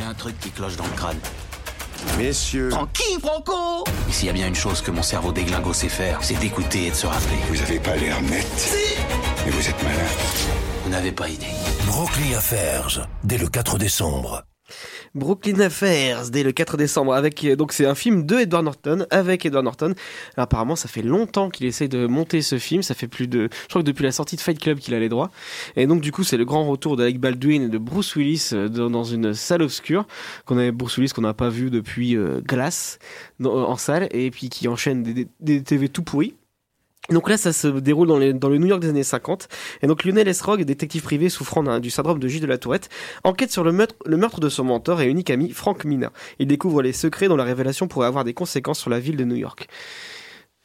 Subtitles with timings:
[0.00, 1.18] J'ai un truc qui cloche dans le crâne.
[2.16, 3.84] Messieurs, Tranquille, Franco?
[4.08, 6.86] Et s'il y a bien une chose que mon cerveau déglingo sait faire, c'est d'écouter
[6.86, 7.36] et de se rappeler.
[7.50, 8.46] vous avez pas l'air net.
[9.44, 9.96] Mais vous êtes malin.
[10.84, 11.52] Vous n'avez pas idée.
[11.84, 14.42] Brooklyn Affairs, dès le 4 décembre.
[15.14, 19.06] Brooklyn Affairs dès le 4 décembre avec euh, donc c'est un film de Edward Norton
[19.10, 19.94] avec Edward Norton.
[20.36, 23.68] Apparemment ça fait longtemps qu'il essaye de monter ce film, ça fait plus de je
[23.68, 25.30] crois que depuis la sortie de Fight Club qu'il a les droits.
[25.74, 28.68] Et donc du coup c'est le grand retour d'Alec Baldwin et de Bruce Willis euh,
[28.68, 30.06] dans, une salle obscure
[30.44, 32.98] qu'on avait Bruce Willis qu'on n'a pas vu depuis euh, Glass
[33.44, 36.34] en salle et puis qui enchaîne des, des, des TV tout pourris.
[37.08, 39.48] Donc là, ça se déroule dans, les- dans le New York des années 50.
[39.82, 42.88] Et donc Lionel Esrog, détective privé souffrant du syndrome de Gilles de la Tourette,
[43.24, 46.12] enquête sur le meurtre, le meurtre de son mentor et unique ami, Frank Mina.
[46.38, 49.24] Il découvre les secrets dont la révélation pourrait avoir des conséquences sur la ville de
[49.24, 49.66] New York.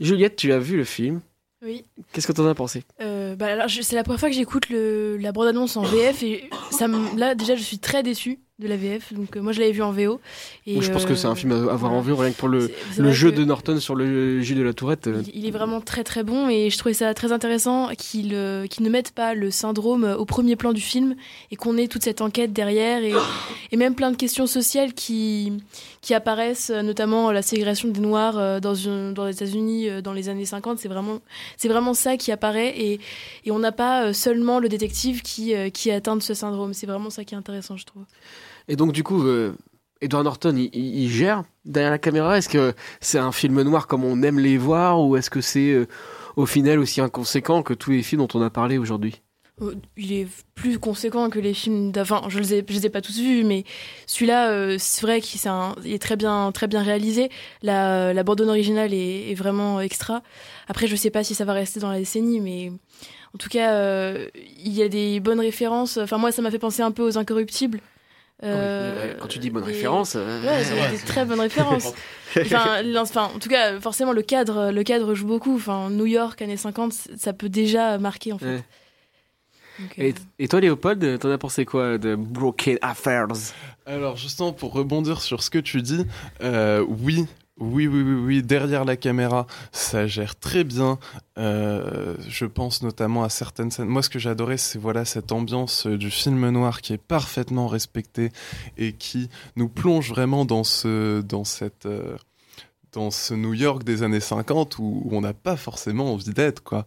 [0.00, 1.20] Juliette, tu as vu le film?
[1.64, 1.84] Oui.
[2.12, 2.82] Qu'est-ce que tu en as pensé?
[3.00, 6.88] Euh, bah alors, c'est la première fois que j'écoute la bande-annonce en VF et ça
[7.16, 9.12] là déjà je suis très déçue de la VF.
[9.12, 10.20] Donc euh, moi je l'avais vu en VO.
[10.66, 11.96] Et, Je pense que c'est un euh, film à voilà.
[11.96, 14.72] en vue rien que pour le, le jeu de Norton sur le Gilles de la
[14.72, 15.08] Tourette.
[15.08, 18.32] euh, Il, il est vraiment très très bon et je trouvais ça très intéressant qu'il
[18.34, 21.16] euh, ne mette pas le syndrome au premier plan du film
[21.50, 23.12] et qu'on ait toute cette enquête derrière et,
[23.72, 25.52] et même plein de questions sociales qui,
[26.00, 30.44] qui apparaissent, notamment la ségrégation des Noirs dans, une- dans les États-Unis dans les années
[30.44, 30.78] 50.
[30.78, 31.18] C'est vraiment,
[31.64, 33.00] vraiment ça qui apparaît et,
[33.44, 36.72] et on n'a pas seulement le détective qui, qui est atteint de ce syndrome.
[36.72, 38.04] C'est vraiment ça qui est intéressant, je trouve.
[38.68, 39.54] Et donc, du coup, euh,
[40.00, 42.38] Edward Norton, il, gère derrière la caméra.
[42.38, 45.72] Est-ce que c'est un film noir comme on aime les voir ou est-ce que c'est
[45.72, 45.86] euh,
[46.36, 49.20] au final aussi inconséquent que tous les films dont on a parlé aujourd'hui?
[49.62, 52.28] Euh, Il est plus conséquent que les films d'avant.
[52.28, 53.64] Je les les ai pas tous vus, mais
[54.06, 55.40] celui-là, c'est vrai qu'il
[55.84, 57.28] est très bien, très bien réalisé.
[57.62, 60.22] La, la bande originale est, vraiment extra.
[60.68, 62.72] Après, je sais pas si ça va rester dans la décennie, mais
[63.34, 65.98] en tout cas, il y a des bonnes références.
[65.98, 67.80] Enfin, moi, ça m'a fait penser un peu aux Incorruptibles.
[68.42, 70.14] Euh, Quand tu dis bonne et- référence.
[70.16, 71.94] euh, Ouais, c'est des très bonnes références.
[72.96, 75.54] enfin, en tout cas, forcément, le cadre, le cadre joue beaucoup.
[75.56, 78.46] Enfin, New York, années 50, ça peut déjà marquer, en fait.
[78.46, 78.62] Ouais.
[79.78, 83.26] Donc, euh, Et, et toi, Léopold, t'en as pensé quoi de Broken Affairs?
[83.86, 86.06] Alors justement pour rebondir sur ce que tu dis,
[86.42, 87.26] euh, oui.
[87.60, 90.98] Oui, oui, oui, oui, derrière la caméra, ça gère très bien.
[91.38, 93.86] Euh, je pense notamment à certaines scènes.
[93.86, 97.68] Moi, ce que j'adorais, c'est voilà cette ambiance euh, du film noir qui est parfaitement
[97.68, 98.32] respectée
[98.76, 102.16] et qui nous plonge vraiment dans ce, dans cette, euh,
[102.94, 106.86] dans ce New York des années 50 où, on n'a pas forcément envie d'être, quoi.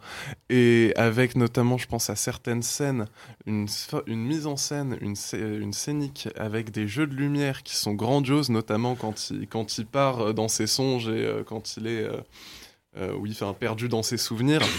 [0.49, 3.07] Et avec notamment, je pense à certaines scènes,
[3.45, 3.67] une,
[4.07, 8.49] mise en scène, une, scé- une scénique avec des jeux de lumière qui sont grandioses,
[8.49, 12.21] notamment quand il, part euh, dans ses songes et euh, quand il est, euh,
[12.97, 14.61] euh, oui, perdu dans ses souvenirs.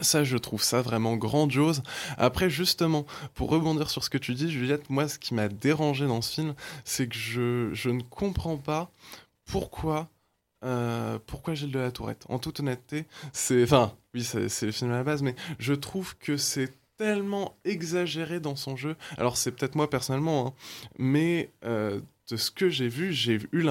[0.00, 1.82] Ça, je trouve ça vraiment grandiose.
[2.16, 3.04] Après, justement,
[3.34, 6.32] pour rebondir sur ce que tu dis, Juliette, moi, ce qui m'a dérangé dans ce
[6.32, 6.54] film,
[6.86, 8.90] c'est que je ne comprends pas
[9.50, 10.08] pourquoi,
[10.64, 12.24] euh, pourquoi Gilles de la Tourette?
[12.28, 16.16] En toute honnêteté, c'est, enfin, oui, c'est le film à la base, mais je trouve
[16.18, 18.94] que c'est tellement exagéré dans son jeu.
[19.16, 20.52] Alors, c'est peut-être moi personnellement, hein,
[20.98, 23.64] mais euh, de ce que j'ai vu, j'ai eu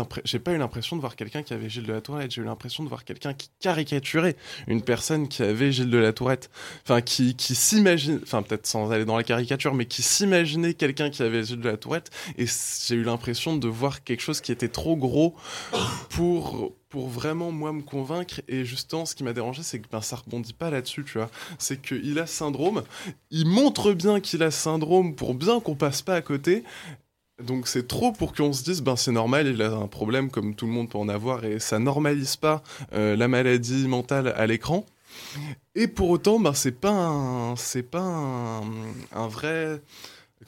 [0.43, 2.31] pas eu l'impression de voir quelqu'un qui avait Gilles de la Tourette.
[2.31, 4.35] J'ai eu l'impression de voir quelqu'un qui caricaturait
[4.67, 6.49] une personne qui avait Gilles de la Tourette.
[6.83, 11.09] Enfin, qui, qui s'imagine, enfin, peut-être sans aller dans la caricature, mais qui s'imaginait quelqu'un
[11.09, 12.11] qui avait Gilles de la Tourette.
[12.37, 15.35] Et j'ai eu l'impression de voir quelque chose qui était trop gros
[16.09, 18.41] pour, pour vraiment, moi, me convaincre.
[18.49, 21.29] Et justement, ce qui m'a dérangé, c'est que ben, ça rebondit pas là-dessus, tu vois.
[21.59, 22.83] C'est qu'il a syndrome.
[23.31, 26.63] Il montre bien qu'il a syndrome pour bien qu'on passe pas à côté.
[27.45, 30.55] Donc c'est trop pour qu'on se dise ben c'est normal il a un problème comme
[30.55, 32.63] tout le monde peut en avoir et ça normalise pas
[32.93, 34.85] euh, la maladie mentale à l'écran.
[35.75, 38.61] Et pour autant ben c'est pas c'est pas
[39.13, 39.81] un vrai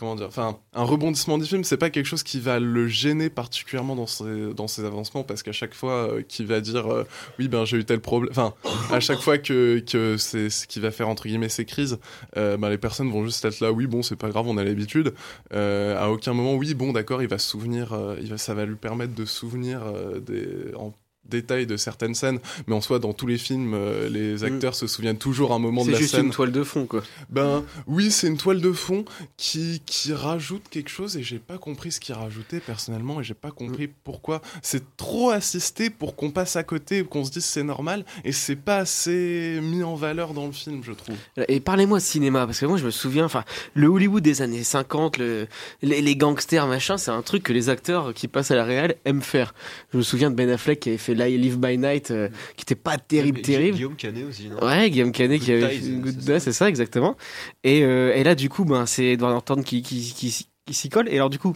[0.02, 3.30] comment dire enfin un rebondissement du film c'est pas quelque chose qui va le gêner
[3.30, 7.08] particulièrement dans ses dans ses avancements parce qu'à chaque fois euh, qu'il va dire euh,
[7.38, 8.56] oui ben j'ai eu tel problème enfin
[8.92, 12.00] à chaque fois que que c'est ce qui va faire entre guillemets ces crises
[12.36, 14.64] euh, ben les personnes vont juste être là oui bon c'est pas grave on a
[14.64, 15.14] l'habitude
[15.52, 18.76] à aucun moment, oui, bon, d'accord, il va se souvenir, il va, ça va lui
[18.76, 19.82] permettre de souvenir
[20.22, 20.92] des, en
[21.26, 24.88] détail de certaines scènes, mais en soi, dans tous les films, euh, les acteurs se
[24.88, 26.26] souviennent toujours un moment de C'est la juste scène.
[26.26, 27.04] une toile de fond, quoi.
[27.30, 29.06] Ben oui, c'est une toile de fond
[29.38, 33.34] qui, qui rajoute quelque chose et j'ai pas compris ce qu'il rajoutait personnellement et j'ai
[33.34, 34.42] pas compris pourquoi.
[34.62, 38.56] C'est trop assisté pour qu'on passe à côté qu'on se dise c'est normal et c'est
[38.56, 41.16] pas assez mis en valeur dans le film, je trouve.
[41.48, 45.18] Et parlez-moi cinéma, parce que moi je me souviens, enfin, le Hollywood des années 50,
[45.18, 45.48] le,
[45.82, 48.96] les, les gangsters, machin, c'est un truc que les acteurs qui passent à la réal
[49.06, 49.54] aiment faire.
[49.94, 52.76] Je me souviens de Ben Affleck qui avait fait Live by Night, euh, qui était
[52.76, 53.78] pas terrible, terrible.
[53.78, 54.64] Guillaume Canet aussi, non?
[54.66, 57.18] Ouais, Guillaume Canet qui Good avait Ties, fait Good c'est ça exactement.
[57.64, 60.90] Et, euh, et là du coup, ben c'est Edward Norton qui qui, qui, qui s'y
[60.90, 61.10] colle.
[61.10, 61.56] Et alors du coup,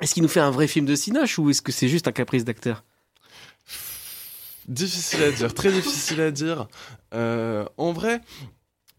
[0.00, 2.12] Est-ce qu'il nous fait un vrai film de Cinoche ou est-ce que c'est juste un
[2.12, 2.84] caprice d'acteur?
[4.66, 6.68] Difficile à dire, très difficile à dire.
[7.12, 8.20] Euh, en vrai,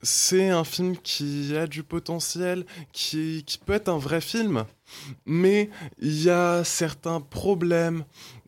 [0.01, 4.65] c'est un film qui a du potentiel, qui, qui peut être un vrai film,
[5.25, 5.69] mais
[6.00, 8.06] il y a certains problèmes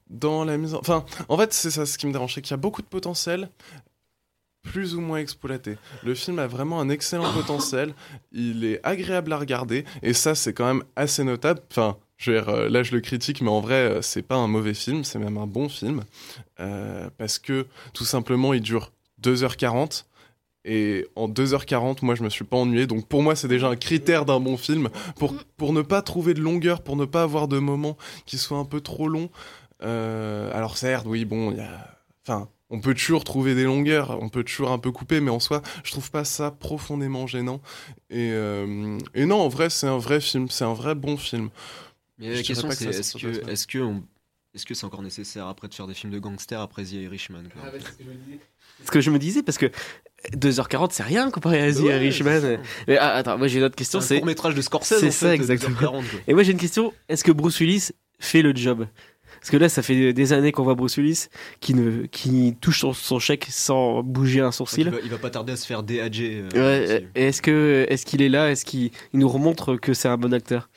[0.10, 0.80] dans la mise en...
[0.80, 2.88] Enfin, en fait, c'est ça ce qui me dérange, c'est qu'il y a beaucoup de
[2.88, 3.50] potentiel,
[4.64, 5.78] plus ou moins exploité.
[6.04, 7.94] Le film a vraiment un excellent potentiel,
[8.32, 11.62] il est agréable à regarder, et ça, c'est quand même assez notable.
[11.72, 14.36] Enfin, je veux dire, euh, là, je le critique, mais en vrai, euh, c'est pas
[14.36, 16.04] un mauvais film, c'est même un bon film,
[16.60, 20.06] euh, parce que tout simplement, il dure 2h40.
[20.70, 22.88] Et en 2h40, moi, je me suis pas ennuyé.
[22.88, 24.90] Donc, pour moi, c'est déjà un critère d'un bon film.
[25.16, 27.96] Pour, pour ne pas trouver de longueur, pour ne pas avoir de moments
[28.26, 29.30] qui soient un peu trop longs.
[29.84, 31.98] Euh, alors, certes, oui, bon, il y a.
[32.28, 35.40] Enfin, on peut toujours trouver des longueurs, on peut toujours un peu couper, mais en
[35.40, 37.62] soi, je trouve pas ça profondément gênant.
[38.10, 41.50] Et, euh, et non, en vrai, c'est un vrai film, c'est un vrai bon film.
[42.20, 44.04] Mais Je la question c'est ça est-ce que est-ce que on-
[44.56, 47.44] est-ce que c'est encore nécessaire après de faire des films de gangsters après The Irishman
[47.54, 47.62] quoi.
[48.84, 49.68] Ce que je me disais, parce que
[50.34, 52.42] 2h40, c'est rien comparé à The Ouais, Irishman.
[52.42, 52.48] ça.
[52.88, 54.00] Mais ah, attends, moi j'ai une autre question.
[54.02, 55.00] C'est un C'est court métrage de Scorsese.
[55.00, 55.78] c'est en ça, fait, exactement.
[55.80, 56.20] 2h40, quoi.
[56.28, 56.92] Et moi j'ai une question.
[57.08, 57.90] Est-ce que Bruce Willis
[58.20, 58.88] fait le job?
[59.40, 61.28] Parce que là, ça fait des années qu'on voit Bruce Willis
[61.60, 64.90] qui ne qui touche son, son chèque sans bouger un Il sourcil.
[64.90, 66.20] va, il va pas tarder à se faire DAG.
[66.22, 67.42] euh, Ouais, est-ce
[68.06, 68.52] qu'il est là?
[68.52, 70.70] Est-ce qu'il il nous remontre que c'est un bon acteur?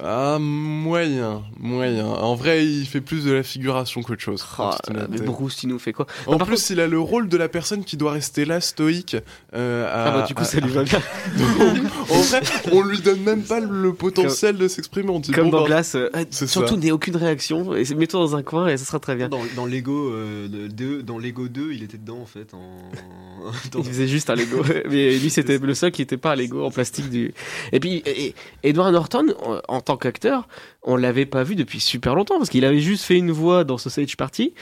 [0.00, 2.06] Ah, moyen, moyen.
[2.06, 4.42] En vrai, il fait plus de la figuration qu'autre chose.
[4.56, 5.18] en toute Mais.
[5.20, 6.06] Bruce, il nous fait quoi?
[6.26, 9.16] En par plus, il a le rôle de la personne qui doit rester là, stoïque.
[9.54, 10.98] euh, à- Ah bah du coup, à- ça lui va bien.
[12.10, 12.40] en vrai,
[12.72, 15.10] on lui donne même pas le potentiel de s'exprimer.
[15.10, 15.94] On dit Comme bon, dans bah, Glace.
[15.94, 19.28] euh, surtout n'aie aucune réaction et mets-toi dans un coin et ça sera très bien.
[19.28, 22.54] Dans, dans Lego, euh, le deux- dans Lego 2, il était dedans en fait.
[22.54, 22.60] En...
[23.72, 24.62] dans- Il faisait juste un Lego.
[24.88, 27.34] Mais lui, c'était le seul qui n'était pas un Lego en plastique du.
[27.72, 30.48] Et puis, et- Edward Norton, en, en tant qu'acteur,
[30.82, 33.76] on l'avait pas vu depuis super longtemps parce qu'il avait juste fait une voix dans
[33.78, 34.54] Sausage Party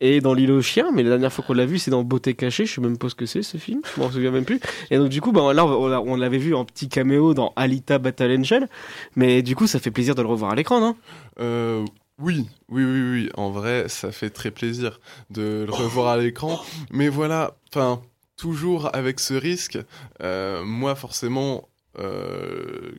[0.00, 0.90] et dans L'île aux chiens.
[0.94, 2.64] Mais la dernière fois qu'on l'a vu, c'est dans Beauté cachée.
[2.66, 3.80] Je sais même pas ce que c'est ce film.
[3.96, 4.60] Je m'en souviens même plus.
[4.90, 7.52] Et donc, du coup, bah, là, on, l'a- on l'avait vu en petit caméo dans
[7.56, 8.68] Alita Battle Angel.
[9.16, 10.96] Mais du coup, ça fait plaisir de le revoir à l'écran, non?
[11.40, 11.84] Euh,
[12.18, 13.30] oui, oui, oui, oui.
[13.34, 14.98] En vrai, ça fait très plaisir
[15.30, 16.58] de le revoir à l'écran.
[16.90, 18.00] Mais voilà, enfin,
[18.36, 19.78] toujours avec ce risque.
[20.22, 21.68] euh, moi, forcément,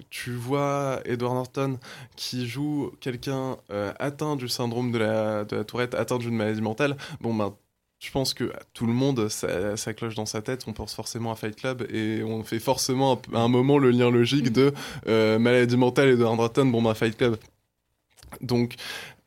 [0.10, 1.80] tu vois Edward Norton
[2.16, 6.98] qui joue quelqu'un euh, atteint du syndrome de la, tourette, atteint d'une maladie mentale.
[7.22, 7.54] Bon, ben.
[8.01, 11.34] Je pense que tout le monde, ça, ça cloche dans sa tête, on pense forcément
[11.34, 14.74] à Fight Club et on fait forcément à un moment le lien logique de
[15.07, 17.36] euh, maladie mentale et de Norton, bon bah Fight Club.
[18.40, 18.75] Donc,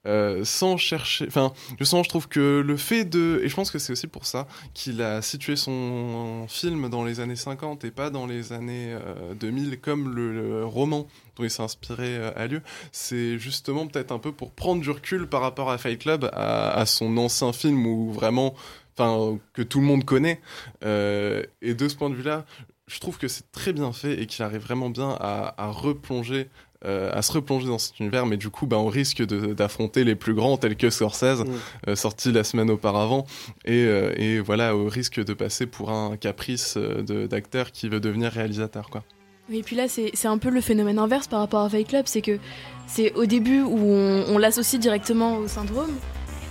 [0.04, 1.26] euh, sans chercher.
[1.28, 3.40] Enfin, justement, je trouve que le fait de.
[3.44, 7.20] Et je pense que c'est aussi pour ça qu'il a situé son film dans les
[7.20, 11.06] années 50 et pas dans les années euh, 2000, comme le, roman
[11.36, 12.62] dont il s'est inspiré euh, a lieu.
[12.90, 16.84] C'est justement peut-être un peu pour prendre du recul par rapport à Fight Club, à,
[16.86, 18.54] son ancien film où vraiment.
[18.98, 20.42] Enfin, que tout le monde connaît.
[20.84, 22.44] Euh, et de ce point de vue-là,
[22.86, 26.50] je trouve que c'est très bien fait et qu'il arrive vraiment bien à replonger
[26.84, 30.04] euh, à se replonger dans cet univers, mais du coup, bah, on risque de- d'affronter
[30.04, 31.46] les plus grands tels que Scorsese, Mm.
[31.88, 33.26] euh, sorti la semaine auparavant,
[33.64, 38.00] et, euh, et voilà, au risque de passer pour un caprice de- d'acteur qui veut
[38.00, 39.02] devenir réalisateur, quoi.
[39.50, 41.88] Oui, et puis là, c'est c'est un peu le phénomène inverse par rapport à Fight
[41.88, 42.38] Club, c'est que
[42.86, 45.90] c'est au début où on, on l'associe directement au syndrome,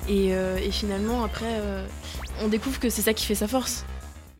[0.09, 1.85] et, euh, et finalement, après, euh,
[2.43, 3.85] on découvre que c'est ça qui fait sa force.